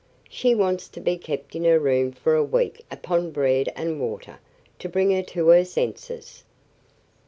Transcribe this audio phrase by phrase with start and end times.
[0.29, 4.39] She wants to be kept in her room for a week upon bread and water,
[4.79, 6.43] to bring her to her senses."